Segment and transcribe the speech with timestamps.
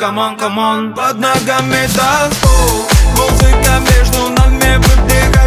[0.00, 5.39] Come on, come on Под ногами танцпол Музыка между нами выдыхает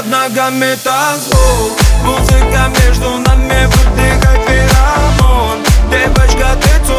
[0.00, 5.58] Под ногами танцпол Музыка между нами выдыхает феромон.
[5.90, 6.89] Девочка, ты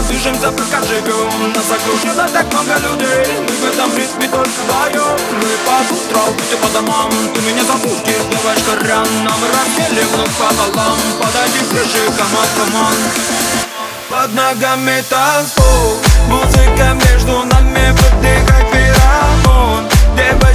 [0.00, 3.38] постоянно движемся как живем Нас окружено так много людей.
[3.40, 7.10] Мы в этом ритме только вдвоем Мы по утрам, пути по домам.
[7.34, 10.98] Ты меня зовут, ты плываешь корян Нам разделим вновь пополам.
[11.20, 12.98] Подойди ближе, команд, команд
[14.08, 20.49] Под ногами танцпол Музыка между нами Выдыхай феромон Где бы